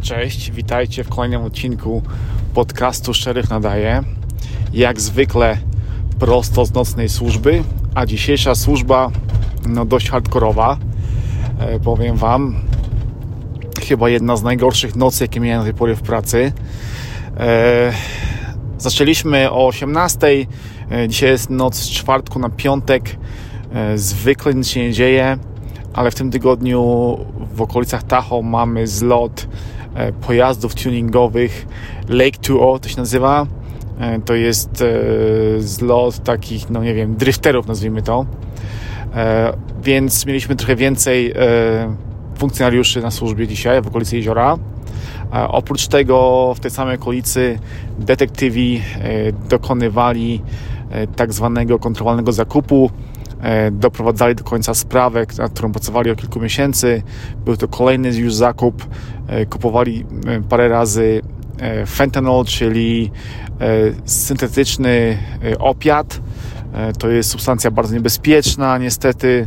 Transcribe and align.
Cześć, 0.00 0.50
witajcie 0.50 1.04
w 1.04 1.08
kolejnym 1.08 1.42
odcinku 1.42 2.02
podcastu 2.54 3.14
Szerych 3.14 3.50
Nadaje. 3.50 4.02
Jak 4.72 5.00
zwykle 5.00 5.58
prosto 6.18 6.64
z 6.64 6.72
nocnej 6.72 7.08
służby, 7.08 7.62
a 7.94 8.06
dzisiejsza 8.06 8.54
służba 8.54 9.10
no 9.66 9.84
dość 9.84 10.10
hardkorowa. 10.10 10.78
E, 11.58 11.80
powiem 11.80 12.16
Wam, 12.16 12.56
chyba 13.88 14.08
jedna 14.08 14.36
z 14.36 14.42
najgorszych 14.42 14.96
nocy, 14.96 15.24
jakie 15.24 15.40
miałem 15.40 15.60
do 15.60 15.64
tej 15.64 15.74
pory 15.74 15.96
w 15.96 16.02
pracy. 16.02 16.52
E, 17.36 17.92
zaczęliśmy 18.78 19.50
o 19.50 19.66
18. 19.66 20.26
E, 20.90 21.08
dzisiaj 21.08 21.30
jest 21.30 21.50
noc 21.50 21.74
z 21.74 21.90
czwartku 21.90 22.38
na 22.38 22.50
piątek. 22.50 23.16
E, 23.72 23.98
zwykle 23.98 24.54
nic 24.54 24.68
się 24.68 24.80
nie 24.80 24.92
dzieje, 24.92 25.38
ale 25.94 26.10
w 26.10 26.14
tym 26.14 26.30
tygodniu 26.30 26.80
w 27.54 27.62
okolicach 27.62 28.02
Tahoe 28.02 28.42
mamy 28.42 28.86
zlot 28.86 29.48
pojazdów 30.20 30.74
tuningowych 30.74 31.66
Lake 32.08 32.38
2O 32.42 32.80
to 32.80 32.88
się 32.88 32.96
nazywa. 32.96 33.46
E, 34.00 34.20
to 34.20 34.34
jest 34.34 34.84
zlot 35.58 36.24
takich, 36.24 36.70
no 36.70 36.82
nie 36.82 36.94
wiem, 36.94 37.16
drifterów 37.16 37.66
nazwijmy 37.66 38.02
to. 38.02 38.26
Więc 39.82 40.26
mieliśmy 40.26 40.56
trochę 40.56 40.76
więcej 40.76 41.34
funkcjonariuszy 42.38 43.02
na 43.02 43.10
służbie 43.10 43.48
dzisiaj 43.48 43.82
w 43.82 43.86
okolicy 43.86 44.16
jeziora. 44.16 44.56
Oprócz 45.48 45.86
tego 45.86 46.54
w 46.54 46.60
tej 46.60 46.70
samej 46.70 46.96
okolicy 46.96 47.58
detektywi 47.98 48.82
dokonywali 49.48 50.42
tak 51.16 51.32
zwanego 51.32 51.78
kontrolowanego 51.78 52.32
zakupu 52.32 52.90
E, 52.90 53.15
doprowadzali 53.72 54.34
do 54.34 54.44
końca 54.44 54.74
sprawę, 54.74 55.26
nad 55.38 55.52
którą 55.52 55.72
pracowali 55.72 56.10
o 56.10 56.16
kilku 56.16 56.40
miesięcy. 56.40 57.02
Był 57.44 57.56
to 57.56 57.68
kolejny 57.68 58.08
już 58.08 58.34
zakup. 58.34 58.86
E, 59.26 59.46
kupowali 59.46 60.06
e, 60.26 60.42
parę 60.42 60.68
razy 60.68 61.22
fentanyl, 61.86 62.44
czyli 62.46 63.10
syntetyczny 64.04 65.18
opiat. 65.58 66.20
To 66.98 67.08
jest 67.08 67.30
substancja 67.30 67.70
bardzo 67.70 67.94
niebezpieczna, 67.94 68.78
niestety, 68.78 69.46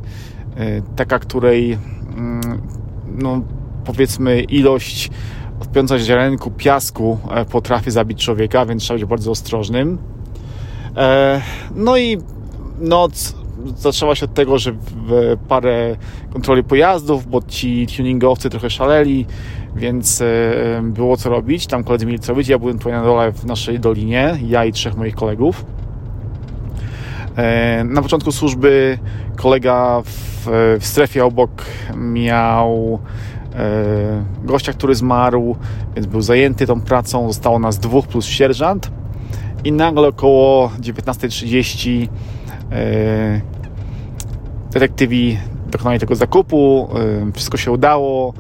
taka, 0.96 1.20
której 1.20 1.78
mm, 2.18 2.62
no, 3.08 3.42
powiedzmy 3.86 4.42
ilość 4.42 5.10
odpiąca 5.60 6.00
ziarenku 6.00 6.52
piasku 6.52 7.18
potrafi 7.52 7.92
zabić 7.92 8.26
człowieka, 8.26 8.66
więc 8.66 8.84
trzeba 8.84 9.00
być 9.00 9.10
bardzo 9.10 9.32
ostrożnym. 9.32 9.98
No 11.76 11.98
i 11.98 12.18
noc 12.80 13.36
zaczęła 13.66 14.16
się 14.16 14.26
od 14.26 14.34
tego, 14.34 14.60
że 14.60 14.74
parę 15.48 15.96
kontroli 16.34 16.64
pojazdów, 16.64 17.28
bo 17.28 17.42
ci 17.42 17.88
tuningowcy 17.88 18.50
trochę 18.50 18.70
szaleli, 18.70 19.26
więc 19.76 20.22
e, 20.22 20.26
było 20.84 21.18
co 21.18 21.30
robić. 21.30 21.68
Tam 21.68 21.84
koledzy 21.84 22.06
mieli 22.06 22.20
co 22.20 22.34
robić. 22.34 22.48
Ja 22.48 22.60
byłem 22.60 22.78
tutaj 22.78 22.94
na 22.94 23.04
dole 23.04 23.32
w 23.32 23.46
naszej 23.46 23.80
dolinie, 23.80 24.38
ja 24.48 24.66
i 24.66 24.72
trzech 24.72 24.98
moich 24.98 25.16
kolegów. 25.16 25.66
E, 27.36 27.84
na 27.84 28.02
początku 28.02 28.32
służby 28.32 29.00
kolega 29.36 30.02
w, 30.06 30.48
w 30.80 30.86
strefie 30.86 31.26
obok 31.26 31.66
miał 31.96 33.00
e, 33.56 34.24
gościa, 34.44 34.74
który 34.74 34.96
zmarł, 34.96 35.56
więc 35.96 36.08
był 36.08 36.22
zajęty 36.22 36.68
tą 36.68 36.82
pracą. 36.82 37.28
Zostało 37.28 37.60
nas 37.60 37.80
dwóch 37.80 38.08
plus 38.08 38.26
sierżant. 38.26 38.92
I 39.64 39.72
nagle 39.72 40.08
około 40.08 40.68
19.30 40.68 42.08
E, 42.08 42.39
detektywi 44.72 45.38
dokonali 45.70 46.00
tego 46.00 46.16
zakupu, 46.16 46.90
e, 47.30 47.32
wszystko 47.32 47.58
się 47.58 47.72
udało, 47.72 48.34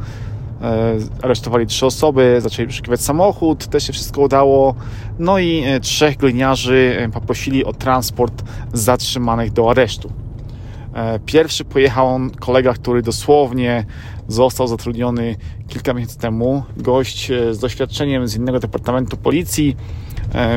e, 0.61 0.97
aresztowali 1.21 1.67
trzy 1.67 1.85
osoby, 1.85 2.37
zaczęli 2.41 2.67
przeszukiwać 2.67 3.01
samochód, 3.01 3.67
też 3.67 3.87
się 3.87 3.93
wszystko 3.93 4.21
udało. 4.21 4.75
No 5.19 5.39
i 5.39 5.63
trzech 5.81 6.17
gliniarzy 6.17 7.09
poprosili 7.13 7.65
o 7.65 7.73
transport 7.73 8.43
zatrzymanych 8.73 9.51
do 9.51 9.69
aresztu. 9.69 10.11
Pierwszy 11.25 11.65
pojechał 11.65 12.19
kolega, 12.39 12.73
który 12.73 13.01
dosłownie 13.01 13.85
został 14.27 14.67
zatrudniony 14.67 15.35
kilka 15.67 15.93
miesięcy 15.93 16.17
temu. 16.17 16.63
Gość 16.77 17.31
z 17.51 17.59
doświadczeniem 17.59 18.27
z 18.27 18.35
innego 18.35 18.59
departamentu 18.59 19.17
policji, 19.17 19.75
E, 19.75 20.08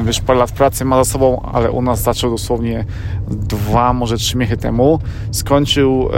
wiesz, 0.04 0.20
parę 0.20 0.38
lat 0.38 0.52
pracy 0.52 0.84
ma 0.84 1.04
za 1.04 1.12
sobą, 1.12 1.42
ale 1.52 1.70
u 1.70 1.82
nas 1.82 2.02
zaczął 2.02 2.30
dosłownie 2.30 2.84
dwa, 3.28 3.92
może 3.92 4.16
trzy 4.16 4.36
miechy 4.36 4.56
temu. 4.56 4.98
Skończył 5.30 6.08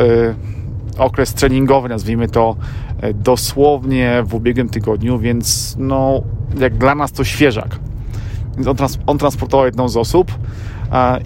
e, 0.98 0.98
okres 0.98 1.34
treningowy, 1.34 1.88
nazwijmy 1.88 2.28
to, 2.28 2.56
e, 3.00 3.14
dosłownie 3.14 4.22
w 4.26 4.34
ubiegłym 4.34 4.68
tygodniu, 4.68 5.18
więc 5.18 5.76
no, 5.78 6.22
jak 6.58 6.78
dla 6.78 6.94
nas 6.94 7.12
to 7.12 7.24
świeżak. 7.24 7.78
Więc 8.56 8.66
on, 8.66 8.76
trans 8.76 8.98
on 9.06 9.18
transportował 9.18 9.66
jedną 9.66 9.88
z 9.88 9.96
osób 9.96 10.32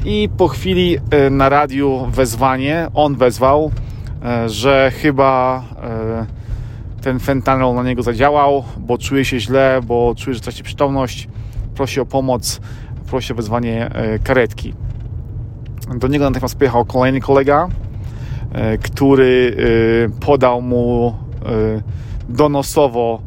i 0.05 0.29
po 0.37 0.49
chwili 0.49 0.97
na 1.31 1.49
radiu 1.49 2.07
wezwanie, 2.11 2.87
on 2.95 3.17
wezwał, 3.17 3.71
że 4.47 4.93
chyba 4.95 5.63
ten 7.03 7.21
fentanyl 7.21 7.75
na 7.75 7.83
niego 7.83 8.03
zadziałał, 8.03 8.65
bo 8.79 8.99
czuje 8.99 9.25
się 9.25 9.41
źle, 9.41 9.81
bo 9.87 10.15
czuje, 10.17 10.35
że 10.35 10.41
traci 10.41 10.63
przytomność 10.63 11.29
prosi 11.79 12.01
o 12.01 12.07
pomoc, 12.07 12.61
prosi 13.07 13.33
o 13.33 13.37
wezwanie 13.37 13.91
e, 13.95 14.19
karetki. 14.19 14.75
Do 15.99 16.09
niego 16.09 16.25
natychmiast 16.25 16.59
pojechał 16.59 16.85
kolejny 16.85 17.21
kolega, 17.21 17.69
e, 18.53 18.79
który 18.79 19.57
e, 19.57 20.21
podał 20.21 20.63
mu 20.63 21.15
donosowo 22.29 23.23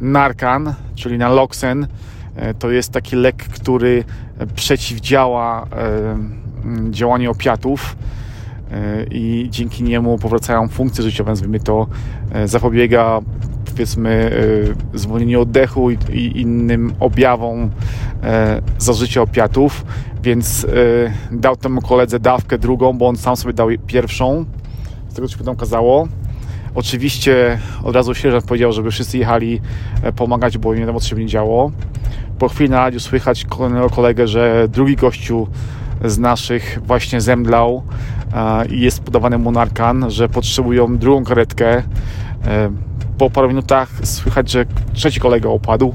narkan, 0.00 0.74
czyli 0.94 1.18
naloxen. 1.18 1.86
To 2.58 2.70
jest 2.70 2.92
taki 2.92 3.16
lek, 3.16 3.36
który 3.36 4.04
przeciwdziała 4.54 5.66
działaniu 6.90 7.30
opiatów 7.30 7.96
i 9.10 9.48
dzięki 9.50 9.82
niemu 9.82 10.18
powracają 10.18 10.68
funkcje 10.68 11.04
życiowe, 11.04 11.30
nazwijmy 11.30 11.60
to, 11.60 11.86
zapobiega 12.44 13.20
powiedzmy 13.80 14.30
e, 14.94 14.98
zwolnieniu 14.98 15.40
oddechu 15.40 15.90
i, 15.90 15.98
i 16.12 16.40
innym 16.40 16.92
objawom 17.00 17.70
e, 18.22 18.62
zażycia 18.78 19.22
opiatów, 19.22 19.84
więc 20.22 20.64
e, 20.64 20.68
dał 21.36 21.56
temu 21.56 21.80
koledze 21.80 22.20
dawkę 22.20 22.58
drugą, 22.58 22.98
bo 22.98 23.08
on 23.08 23.16
sam 23.16 23.36
sobie 23.36 23.52
dał 23.52 23.68
pierwszą, 23.86 24.44
z 25.08 25.14
tego 25.14 25.28
co 25.28 25.32
się 25.32 25.38
potem 25.38 25.54
okazało. 25.54 26.08
Oczywiście 26.74 27.58
od 27.82 27.94
razu 27.96 28.14
sierżant 28.14 28.44
powiedział, 28.44 28.72
żeby 28.72 28.90
wszyscy 28.90 29.18
jechali 29.18 29.60
pomagać, 30.16 30.58
bo 30.58 30.74
nie 30.74 30.80
wiadomo 30.80 31.00
co 31.00 31.08
się 31.08 31.16
będzie 31.16 31.32
działo. 31.32 31.72
Po 32.38 32.48
chwili 32.48 32.70
na 32.70 32.76
radiu 32.76 33.00
słychać 33.00 33.44
kolejnego 33.44 33.90
kolegę, 33.90 34.28
że 34.28 34.68
drugi 34.68 34.96
gościu 34.96 35.46
z 36.04 36.18
naszych 36.18 36.78
właśnie 36.84 37.20
zemdlał 37.20 37.82
i 38.70 38.80
jest 38.80 39.02
podawany 39.02 39.38
mu 39.38 39.52
narkan, 39.52 40.10
że 40.10 40.28
potrzebują 40.28 40.98
drugą 40.98 41.24
karetkę 41.24 41.82
po 43.20 43.30
paru 43.30 43.48
minutach 43.48 43.88
słychać, 44.02 44.50
że 44.50 44.64
trzeci 44.92 45.20
kolega 45.20 45.48
opadł, 45.48 45.94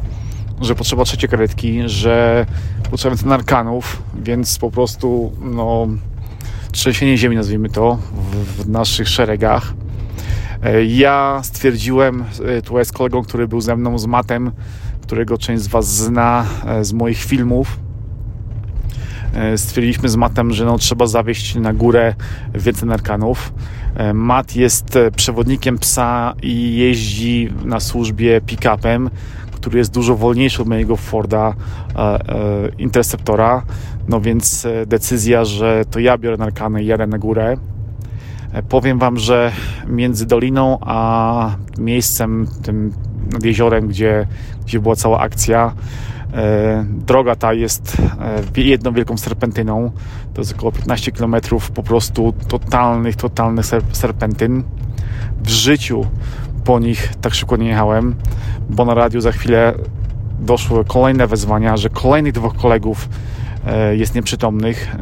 że 0.61 0.75
potrzeba 0.75 1.03
trzeciej 1.03 1.29
karetki, 1.29 1.81
że 1.85 2.45
potrzeba 2.91 3.15
narkanów, 3.25 4.03
więc 4.23 4.57
po 4.57 4.71
prostu 4.71 5.31
no, 5.41 5.87
trzęsienie 6.71 7.17
ziemi, 7.17 7.35
nazwijmy 7.35 7.69
to, 7.69 7.97
w, 8.13 8.63
w 8.63 8.69
naszych 8.69 9.09
szeregach. 9.09 9.73
E, 10.63 10.85
ja 10.85 11.39
stwierdziłem, 11.43 12.25
e, 12.45 12.61
tutaj 12.61 12.85
z 12.85 12.91
kolegą, 12.91 13.23
który 13.23 13.47
był 13.47 13.61
ze 13.61 13.75
mną, 13.75 13.99
z 13.99 14.05
Matem, 14.05 14.51
którego 15.01 15.37
część 15.37 15.63
z 15.63 15.67
Was 15.67 15.95
zna 15.95 16.45
e, 16.65 16.85
z 16.85 16.93
moich 16.93 17.17
filmów, 17.17 17.79
stwierdziliśmy 19.55 20.09
z 20.09 20.15
Matem, 20.15 20.53
że 20.53 20.65
no, 20.65 20.77
trzeba 20.77 21.07
zawieźć 21.07 21.55
na 21.55 21.73
górę 21.73 22.15
więcej 22.53 22.89
narkanów. 22.89 23.53
E, 23.95 24.13
Matt 24.13 24.55
jest 24.55 24.95
e, 24.95 25.11
przewodnikiem 25.11 25.77
psa 25.77 26.33
i 26.41 26.75
jeździ 26.77 27.49
na 27.65 27.79
służbie 27.79 28.41
pick-upem, 28.41 29.09
który 29.51 29.77
jest 29.77 29.93
dużo 29.93 30.15
wolniejszy 30.15 30.61
od 30.61 30.67
mojego 30.67 30.95
Forda 30.95 31.53
e, 31.95 32.19
Interceptora. 32.77 33.63
No 34.09 34.21
więc 34.21 34.67
decyzja, 34.87 35.45
że 35.45 35.85
to 35.91 35.99
ja 35.99 36.17
biorę 36.17 36.37
narkany 36.37 36.83
i 36.83 36.85
jadę 36.85 37.07
na 37.07 37.17
górę. 37.17 37.57
Powiem 38.69 38.99
Wam, 38.99 39.17
że 39.17 39.51
między 39.87 40.25
doliną 40.25 40.77
a 40.81 41.55
miejscem, 41.77 42.47
tym 42.63 42.93
nad 43.31 43.43
jeziorem, 43.43 43.87
gdzie, 43.87 44.27
gdzie 44.65 44.79
była 44.79 44.95
cała 44.95 45.19
akcja, 45.19 45.71
E, 45.71 46.14
droga 46.85 47.35
ta 47.35 47.53
jest 47.53 47.97
e, 48.55 48.61
jedną 48.61 48.93
wielką 48.93 49.17
serpentyną. 49.17 49.91
To 50.33 50.41
jest 50.41 50.53
około 50.53 50.71
15 50.71 51.11
km 51.11 51.35
po 51.75 51.83
prostu 51.83 52.33
totalnych, 52.47 53.15
totalnych 53.15 53.65
serpentyn. 53.91 54.63
W 55.43 55.49
życiu 55.49 56.05
po 56.63 56.79
nich 56.79 57.13
tak 57.21 57.33
szybko 57.33 57.57
nie 57.57 57.67
jechałem, 57.67 58.15
bo 58.69 58.85
na 58.85 58.93
radiu 58.93 59.21
za 59.21 59.31
chwilę 59.31 59.73
doszły 60.39 60.85
kolejne 60.85 61.27
wezwania, 61.27 61.77
że 61.77 61.89
kolejnych 61.89 62.33
dwóch 62.33 62.55
kolegów 62.55 63.09
e, 63.65 63.95
jest 63.95 64.15
nieprzytomnych 64.15 64.95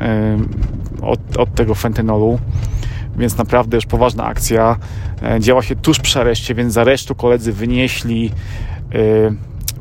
od, 1.01 1.37
od 1.37 1.55
tego 1.55 1.75
fentynolu 1.75 2.39
więc 3.17 3.37
naprawdę 3.37 3.77
już 3.77 3.85
poważna 3.85 4.25
akcja. 4.25 4.77
Działa 5.39 5.61
się 5.61 5.75
tuż 5.75 5.99
przy 5.99 6.19
areszcie, 6.19 6.55
więc 6.55 6.73
z 6.73 6.77
aresztu 6.77 7.15
koledzy 7.15 7.53
wynieśli 7.53 8.31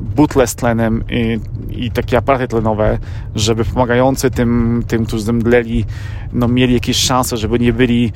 butle 0.01 0.47
z 0.47 0.55
tlenem 0.55 1.03
i, 1.09 1.39
i, 1.69 1.91
takie 1.91 2.17
aparaty 2.17 2.47
tlenowe, 2.47 2.97
żeby 3.35 3.65
pomagający 3.65 4.31
tym, 4.31 4.83
tym 4.87 5.05
którzy 5.05 5.23
zemdleli, 5.23 5.85
no, 6.33 6.47
mieli 6.47 6.73
jakieś 6.73 6.97
szanse, 6.97 7.37
żeby 7.37 7.59
nie 7.59 7.73
byli 7.73 8.11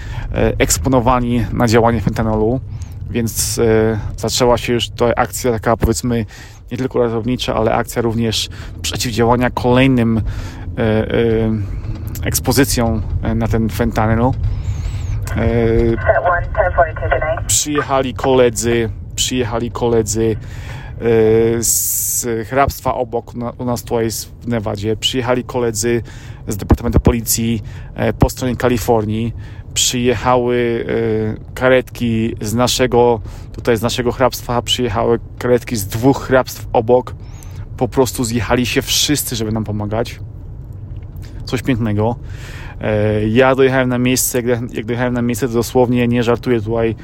eksponowani 0.57 1.45
na 1.53 1.67
działanie 1.67 2.01
fentanolu. 2.01 2.59
Więc 3.09 3.59
zaczęła 4.17 4.57
się 4.57 4.73
już 4.73 4.89
to 4.89 5.19
akcja 5.19 5.51
taka 5.51 5.77
powiedzmy 5.77 6.25
nie 6.71 6.77
tylko 6.77 7.03
ratownicza, 7.03 7.55
ale 7.55 7.73
akcja 7.73 8.01
również 8.01 8.49
przeciwdziałania 8.81 9.49
kolejnym 9.49 10.21
ekspozycją 12.23 13.01
na 13.35 13.47
ten 13.47 13.69
fentanyl. 13.69 14.31
Przyjechali 17.47 18.13
koledzy, 18.13 18.89
przyjechali 19.15 19.71
koledzy 19.71 20.35
z 21.59 22.25
hrabstwa 22.47 22.93
obok, 22.93 23.33
u 23.57 23.65
nas 23.65 23.83
tutaj 23.83 24.09
w 24.41 24.47
Nevadzie. 24.47 24.95
Przyjechali 24.95 25.43
koledzy 25.43 26.01
z 26.47 26.57
Departamentu 26.57 26.99
Policji 26.99 27.61
po 28.19 28.29
stronie 28.29 28.55
Kalifornii. 28.55 29.33
Przyjechały 29.73 30.85
karetki 31.53 32.35
z 32.41 32.53
naszego, 32.53 33.21
tutaj 33.53 33.77
z 33.77 33.81
naszego 33.81 34.11
hrabstwa, 34.11 34.61
przyjechały 34.61 35.19
karetki 35.39 35.75
z 35.75 35.87
dwóch 35.87 36.21
hrabstw 36.27 36.67
obok. 36.73 37.15
Po 37.77 37.87
prostu 37.87 38.23
zjechali 38.23 38.65
się 38.65 38.81
wszyscy, 38.81 39.35
żeby 39.35 39.51
nam 39.51 39.63
pomagać. 39.63 40.19
Coś 41.45 41.61
pięknego. 41.61 42.15
Ja 43.29 43.55
dojechałem 43.55 43.89
na 43.89 43.97
miejsce, 43.97 44.41
jak 44.73 44.85
dojechałem 44.85 45.13
na 45.13 45.21
miejsce, 45.21 45.47
to 45.47 45.53
dosłownie 45.53 46.07
nie 46.07 46.23
żartuję 46.23 46.61
tutaj, 46.61 46.95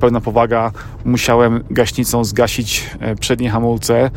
pełna 0.00 0.20
powaga, 0.20 0.72
musiałem 1.04 1.64
gaśnicą 1.70 2.24
zgasić 2.24 2.90
przednie 3.20 3.50
hamulce, 3.50 4.10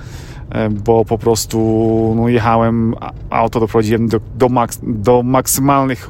bo 0.71 1.06
po 1.06 1.18
prostu 1.18 2.13
no, 2.18 2.27
jechałem, 2.27 2.95
auto 3.30 3.59
doprowadziłem 3.59 4.07
do, 4.07 4.19
do, 4.36 4.50
maks, 4.50 4.80
do 4.83 5.24
maksymalnych 5.24 6.09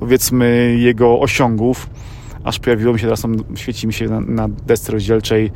powiedzmy 0.00 0.76
jego 0.78 1.20
osiągów, 1.20 1.90
aż 2.44 2.58
pojawiło 2.58 2.92
mi 2.92 2.98
się, 2.98 3.06
teraz 3.06 3.22
świeci 3.54 3.86
mi 3.86 3.92
się 3.92 4.08
na, 4.08 4.20
na 4.20 4.48
desce 4.48 4.92
rozdzielczej 4.92 5.52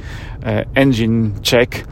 engine 0.75 1.31
check 1.51 1.85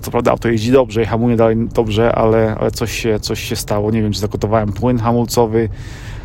co 0.00 0.10
prawda 0.10 0.30
auto 0.30 0.48
jeździ 0.48 0.72
dobrze 0.72 1.02
i 1.02 1.06
hamuje 1.06 1.36
dalej 1.36 1.56
dobrze, 1.74 2.14
ale, 2.14 2.56
ale 2.60 2.70
coś, 2.70 2.92
się, 2.92 3.20
coś 3.20 3.44
się 3.44 3.56
stało. 3.56 3.90
Nie 3.90 4.02
wiem, 4.02 4.12
czy 4.12 4.20
zakotowałem 4.20 4.72
płyn 4.72 4.98
hamulcowy, 4.98 5.68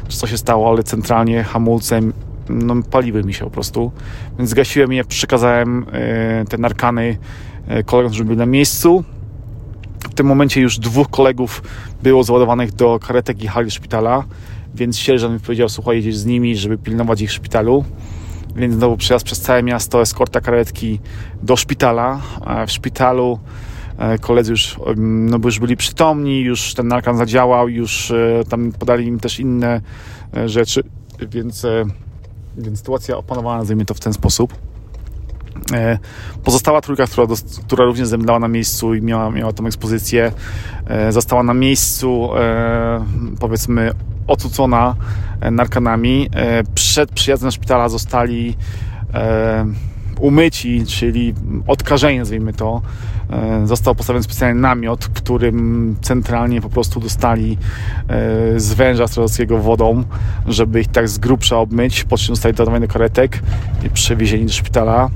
czy 0.08 0.18
co 0.18 0.28
się 0.28 0.38
stało, 0.38 0.70
ale 0.70 0.84
centralnie 0.84 1.44
hamulcem 1.44 2.14
no, 2.50 2.76
paliły 2.92 3.24
mi 3.24 3.34
się 3.34 3.46
po 3.46 3.52
prostu. 3.52 3.92
Więc 4.38 4.50
zgasiłem 4.50 4.94
je, 4.94 5.04
przekazałem 5.04 5.86
e, 5.92 6.46
te 6.46 6.58
narkany 6.58 7.18
e, 7.68 7.84
kolegom, 7.84 8.12
którzy 8.12 8.26
byli 8.26 8.38
na 8.38 8.46
miejscu. 8.46 9.04
W 10.00 10.14
tym 10.14 10.28
momencie 10.28 10.62
już 10.62 10.80
dwóch 10.80 11.10
kolegów 11.10 11.64
było 12.04 12.24
załadowanych 12.24 12.74
do 12.74 13.00
karetek 13.00 13.44
i 13.44 13.48
hali 13.48 13.72
szpitala, 13.72 14.24
więc 14.76 14.98
sierżant 14.98 15.34
mi 15.34 15.40
powiedział, 15.40 15.70
słuchaj, 15.70 15.96
jedziesz 15.96 16.18
z 16.18 16.26
nimi, 16.26 16.58
żeby 16.58 16.78
pilnować 16.78 17.22
ich 17.22 17.30
w 17.30 17.34
szpitalu. 17.34 17.86
Więc 18.56 18.74
znowu 18.74 18.98
przejazd 18.98 19.26
przez 19.26 19.42
całe 19.42 19.64
miasto, 19.64 20.02
eskorta 20.02 20.42
karetki 20.42 21.00
do 21.44 21.56
szpitala. 21.56 22.22
W 22.68 22.72
szpitalu 22.72 23.40
e, 23.98 24.18
koledzy 24.18 24.52
już, 24.52 24.78
no, 24.98 25.40
już 25.46 25.60
byli 25.60 25.78
przytomni, 25.78 26.42
już 26.42 26.74
ten 26.74 26.88
narkan 26.88 27.18
zadziałał, 27.18 27.70
już 27.70 28.14
tam 28.50 28.72
podali 28.72 29.08
im 29.08 29.20
też 29.20 29.40
inne 29.40 29.82
rzeczy, 30.46 30.84
więc, 31.32 31.66
więc 32.58 32.80
sytuacja 32.80 33.18
opanowana, 33.18 33.58
nazwijmy 33.58 33.86
to 33.86 33.94
w 33.94 34.00
ten 34.00 34.14
sposób. 34.14 34.54
Pozostała 36.44 36.82
trójka, 36.82 37.08
która, 37.08 37.28
która 37.66 37.86
również 37.86 38.08
zemdlała 38.08 38.40
na 38.40 38.48
miejscu 38.48 38.94
i 38.94 39.02
miała, 39.02 39.32
miała 39.32 39.54
tą 39.54 39.66
ekspozycję, 39.66 40.32
została 41.10 41.44
na 41.44 41.54
miejscu, 41.54 42.30
powiedzmy, 43.40 43.92
ocucona 44.28 44.96
e, 45.42 45.52
narkanami. 45.52 46.30
E, 46.36 46.64
przed 46.76 47.12
przyjazdem 47.12 47.48
do 47.48 47.52
szpitala 47.52 47.90
zostali 47.90 48.56
e, 49.14 49.66
umyci, 50.20 50.86
czyli 50.86 51.34
odkażeni, 51.68 52.20
nazwijmy 52.20 52.54
to. 52.54 52.82
Został 53.66 53.96
postawiony 53.96 54.24
specjalny 54.24 54.62
namiot, 54.62 55.06
w 55.06 55.10
którym 55.10 55.96
centralnie 56.02 56.62
po 56.62 56.70
prostu 56.70 57.00
dostali 57.00 57.58
z 58.56 58.74
węża 58.74 59.08
strzelackiego 59.08 59.58
wodą, 59.58 60.04
żeby 60.48 60.82
ich 60.82 60.88
tak 60.88 61.10
z 61.10 61.18
grubsza 61.18 61.58
obmyć, 61.58 62.04
po 62.04 62.18
czym 62.18 62.36
zostali 62.36 62.56
dodawani 62.56 62.88
do 62.88 62.94
karetek 62.94 63.40
i 63.86 63.90
przewiezieni 63.90 64.46
do 64.46 64.54
szpitala. 64.54 65.10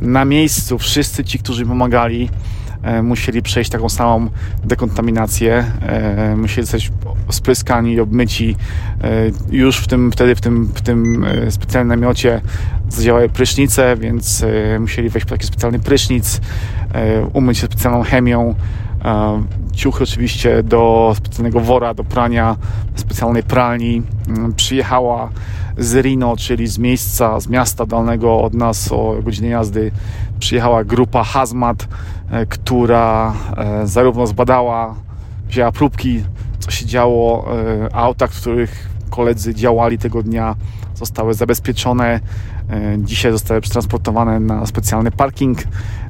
Na 0.00 0.24
miejscu 0.24 0.78
wszyscy 0.78 1.24
ci, 1.24 1.38
którzy 1.38 1.66
pomagali, 1.66 2.28
E, 2.28 2.53
musieli 3.02 3.42
przejść 3.42 3.70
taką 3.70 3.88
samą 3.88 4.30
dekontaminację, 4.64 5.64
e, 5.82 6.36
musieli 6.36 6.66
zostać 6.66 6.92
spryskani 7.30 7.92
i 7.92 8.00
obmyci. 8.00 8.56
E, 9.04 9.08
już 9.50 9.78
w 9.78 9.88
tym, 9.88 10.12
wtedy 10.12 10.34
w 10.34 10.40
tym, 10.40 10.66
w 10.74 10.80
tym 10.82 11.26
specjalnym 11.50 11.88
namiocie 11.88 12.40
zadziałały 12.88 13.28
prysznice, 13.28 13.96
więc 13.96 14.44
musieli 14.80 15.08
wejść 15.08 15.26
po 15.26 15.30
taki 15.30 15.46
specjalny 15.46 15.78
prysznic, 15.78 16.40
umyć 17.32 17.58
się 17.58 17.66
specjalną 17.66 18.02
chemią, 18.02 18.54
ciuchy 19.72 20.04
oczywiście 20.04 20.62
do 20.62 21.12
specjalnego 21.16 21.60
wora 21.60 21.94
do 21.94 22.04
prania, 22.04 22.56
specjalnej 22.94 23.42
pralni. 23.42 24.02
Mm, 24.28 24.54
przyjechała 24.54 25.30
z 25.78 25.94
Rino, 25.94 26.36
czyli 26.36 26.66
z 26.66 26.78
miejsca, 26.78 27.40
z 27.40 27.48
miasta 27.48 27.86
dalnego 27.86 28.40
od 28.40 28.54
nas 28.54 28.92
o 28.92 29.16
godzinie 29.22 29.48
jazdy, 29.48 29.90
przyjechała 30.38 30.84
grupa 30.84 31.24
Hazmat, 31.24 31.88
e, 32.30 32.46
która 32.46 33.34
e, 33.56 33.86
zarówno 33.86 34.26
zbadała, 34.26 34.94
wzięła 35.48 35.72
próbki, 35.72 36.22
co 36.58 36.70
się 36.70 36.86
działo, 36.86 37.46
e, 37.52 37.94
auta, 37.94 38.28
których 38.28 38.88
koledzy 39.10 39.54
działali 39.54 39.98
tego 39.98 40.22
dnia, 40.22 40.54
zostały 40.94 41.34
zabezpieczone. 41.34 42.20
Dzisiaj 42.98 43.32
zostały 43.32 43.60
przetransportowane 43.60 44.40
na 44.40 44.66
specjalny 44.66 45.10
parking 45.10 45.58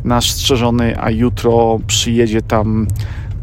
nasz 0.05 0.31
strzeżony, 0.31 1.01
a 1.01 1.11
jutro 1.11 1.79
przyjedzie 1.87 2.43
tam 2.43 2.87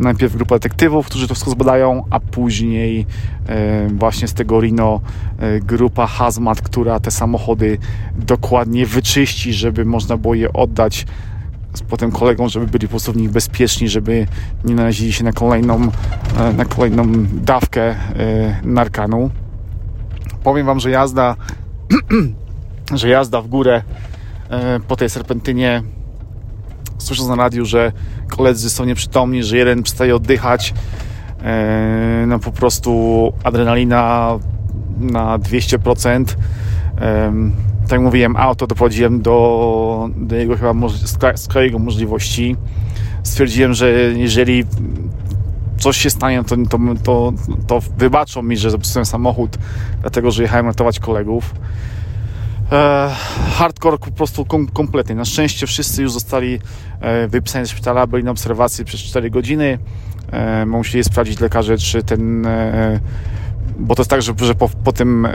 najpierw 0.02 0.36
grupa 0.36 0.56
detektywów, 0.56 1.06
którzy 1.06 1.28
to 1.28 1.34
wszystko 1.34 1.52
zbadają, 1.52 2.04
a 2.10 2.20
później 2.20 3.06
e, 3.48 3.88
właśnie 3.88 4.28
z 4.28 4.34
tego 4.34 4.62
Rino 4.62 5.02
e, 5.40 5.60
grupa 5.60 6.08
Hazmat, 6.08 6.62
która 6.62 7.00
te 7.00 7.12
samochody 7.12 7.78
dokładnie 8.18 8.86
wyczyści, 8.86 9.54
żeby 9.54 9.86
można 9.86 10.18
było 10.18 10.36
je 10.36 10.54
oddać 10.54 11.06
z 11.74 11.82
potem 11.82 12.12
kolegom, 12.12 12.50
żeby 12.50 12.68
byli 12.68 12.88
po 12.88 12.90
prostu 12.90 13.14
w 13.14 13.18
nich 13.18 13.30
bezpieczni, 13.30 13.90
żeby 13.90 14.28
nie 14.64 14.76
narazili 14.76 15.14
się 15.14 15.24
na 15.24 15.32
kolejną, 15.34 15.82
e, 16.38 16.54
na 16.54 16.66
kolejną 16.66 17.08
dawkę 17.34 17.96
narkanu. 18.64 19.30
Powiem 20.44 20.66
Wam, 20.66 20.80
że 20.80 20.90
jazda, 20.90 21.36
że 23.00 23.10
jazda 23.10 23.42
w 23.42 23.48
górę 23.48 23.82
po 24.88 24.96
tej 24.96 25.10
serpentynie 25.10 25.84
słysząc 26.98 27.30
na 27.30 27.36
radiu, 27.36 27.66
że 27.66 27.92
koledzy 28.30 28.70
są 28.70 28.86
nieprzytomni, 28.86 29.44
że 29.44 29.58
jeden 29.58 29.84
przestaje 29.84 30.16
oddychać, 30.16 30.74
e, 31.44 32.26
no 32.28 32.40
po 32.40 32.52
prostu 32.52 33.34
adrenalina 33.44 34.32
na 35.00 35.40
200%. 35.40 36.26
Tak 37.82 37.92
jak 37.92 38.02
mówiłem, 38.02 38.36
auto 38.38 38.68
doprowadziłem 38.68 39.22
do, 39.22 40.10
do 40.16 40.36
jego 40.36 40.58
chyba 40.58 40.74
skrajnego 41.36 41.80
możliwości. 41.80 42.56
Stwierdziłem, 43.24 43.74
że 43.74 43.92
jeżeli 44.16 44.66
coś 45.82 45.98
się 45.98 46.10
stanie, 46.10 46.44
to, 46.44 46.56
to, 46.70 46.80
to, 47.04 47.34
to 47.68 47.80
wybaczą 47.98 48.42
mi, 48.42 48.58
że 48.58 48.72
zepsułem 48.72 49.06
samochód, 49.06 49.58
dlatego 50.02 50.32
że 50.32 50.44
jechałem 50.44 50.66
ratować 50.66 51.00
kolegów. 51.00 51.54
E, 52.72 53.10
hardcore 53.54 53.98
po 53.98 54.12
prostu 54.12 54.46
kom, 54.46 54.68
kompletnie. 54.68 55.16
Na 55.16 55.26
szczęście 55.26 55.68
wszyscy 55.68 56.02
już 56.02 56.12
zostali 56.12 56.60
e, 57.00 57.28
wypisani 57.28 57.66
z 57.66 57.70
szpitala, 57.70 58.08
byli 58.08 58.24
na 58.24 58.32
obserwacji 58.32 58.86
przez 58.86 59.00
4 59.00 59.30
godziny. 59.30 59.78
E, 60.32 60.66
musieli 60.66 61.04
sprawdzić 61.04 61.40
lekarze, 61.40 61.78
czy 61.78 62.04
ten. 62.04 62.48
Bo 63.80 63.96
to 63.96 64.02
jest 64.02 64.10
tak, 64.10 64.22
że, 64.22 64.34
że 64.42 64.56
po, 64.56 64.70
po 64.84 64.92
tym 64.92 65.28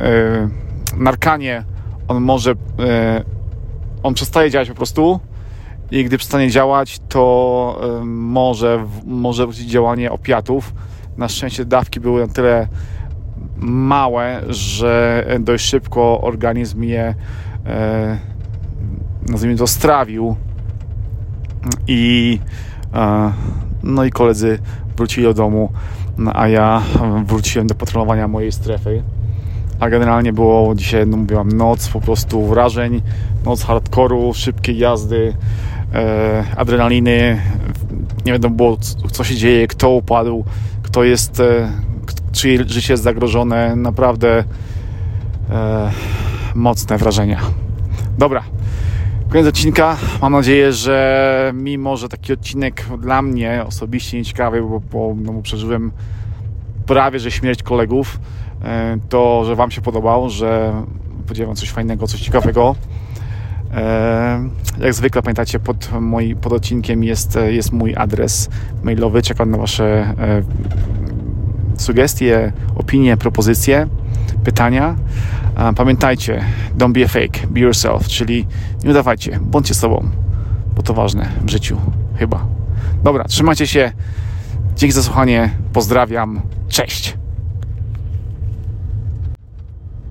narkanie 0.96 1.64
on 2.08 2.22
może. 2.22 2.54
On 4.02 4.14
przestaje 4.14 4.50
działać 4.50 4.68
po 4.68 4.74
prostu 4.74 5.20
i 5.90 6.05
gdy 6.05 6.19
przestanie 6.19 6.50
działać, 6.50 7.00
to 7.09 7.81
może, 8.05 8.87
może 9.07 9.47
wrócić 9.47 9.71
działanie 9.71 10.12
opiatów. 10.12 10.75
Na 11.16 11.28
szczęście 11.28 11.64
dawki 11.64 12.00
były 12.00 12.26
na 12.26 12.33
tyle 12.33 12.69
małe, 13.57 14.43
że 14.49 15.25
dość 15.40 15.64
szybko 15.64 16.21
organizm 16.21 16.83
je 16.83 17.14
e, 17.66 18.19
nazwijmy 19.28 19.57
to 19.57 19.66
strawił 19.66 20.37
i 21.87 22.38
e, 22.95 23.33
no 23.83 24.05
i 24.05 24.11
koledzy 24.11 24.59
wrócili 24.97 25.26
do 25.26 25.35
domu, 25.35 25.73
a 26.35 26.49
ja 26.49 26.83
wróciłem 27.25 27.66
do 27.66 27.75
patrolowania 27.75 28.28
mojej 28.28 28.52
strefy. 28.52 29.02
a 29.81 29.90
generalnie 29.90 30.33
było 30.33 30.75
dzisiaj, 30.75 31.07
no 31.07 31.16
mówiłam, 31.16 31.49
noc 31.49 31.88
po 31.88 32.00
prostu 32.00 32.47
wrażeń, 32.47 33.02
noc 33.45 33.62
hardkoru, 33.62 34.35
szybkiej 34.35 34.78
jazdy, 34.78 35.35
adrenaliny, 36.57 37.43
nie 38.26 38.33
wiadomo 38.33 38.57
było 38.57 38.76
co 39.12 39.25
się 39.25 39.35
dzieje, 39.35 39.66
kto 39.66 39.90
upadł, 39.90 40.45
kto 40.83 41.05
jest, 41.05 41.40
e, 41.40 41.73
czyje 42.33 42.64
życie 42.66 42.93
jest 42.93 43.02
zagrożone, 43.02 43.76
naprawdę 43.76 44.45
e, 45.50 45.90
mocne 46.55 46.99
wrażenia. 46.99 47.40
Dobra, 48.19 48.43
koniec 49.28 49.47
odcinka. 49.47 49.97
Mam 50.23 50.33
nadzieję, 50.33 50.73
że 50.73 51.52
mimo, 51.55 51.97
że 51.97 52.09
taki 52.09 52.33
odcinek 52.33 52.85
dla 52.99 53.23
mnie 53.23 53.64
osobiście 53.66 54.19
nieciekawy, 54.19 54.62
bo, 54.62 54.81
bo, 54.81 55.14
no, 55.16 55.33
bo 55.33 55.43
przeżyłem 55.43 55.93
prawie, 56.87 57.19
że 57.19 57.31
śmierć 57.31 57.62
kolegów, 57.62 58.21
e, 58.64 58.99
to, 59.09 59.45
że 59.45 59.57
Wam 59.57 59.71
się 59.71 59.81
podobał, 59.81 60.31
że 60.31 60.83
powiedziałem 61.26 61.57
coś 61.57 61.71
fajnego, 61.71 62.07
coś 62.07 62.21
ciekawego. 62.21 62.75
E, 63.75 64.49
jak 64.80 64.94
zwykle 64.94 65.23
pamiętacie, 65.23 65.58
pod, 65.58 65.90
moi, 66.00 66.37
pod 66.37 66.52
odcinkiem 66.52 67.04
jest, 67.04 67.38
jest 67.46 67.73
mój 67.73 67.94
adres 67.96 68.49
mailowy. 68.82 69.23
Czekam 69.23 69.50
na 69.50 69.58
Wasze 69.58 69.85
e, 69.85 70.42
sugestie, 71.76 72.52
opinie, 72.76 73.16
propozycje, 73.16 73.87
pytania. 74.44 74.96
Pamiętajcie, 75.76 76.44
don't 76.78 76.92
be 76.92 77.04
a 77.04 77.08
fake, 77.08 77.46
be 77.50 77.61
yourself, 77.61 78.08
czyli 78.08 78.46
nie 78.85 78.90
udawajcie, 78.90 79.38
bądźcie 79.42 79.75
sobą, 79.75 80.11
bo 80.76 80.82
to 80.82 80.94
ważne 80.94 81.28
w 81.44 81.50
życiu, 81.50 81.78
chyba. 82.18 82.46
Dobra, 83.04 83.25
trzymajcie 83.25 83.66
się. 83.66 83.92
Dzięki 84.76 84.92
za 84.92 85.02
słuchanie. 85.02 85.50
Pozdrawiam. 85.73 86.40
Cześć. 86.68 87.16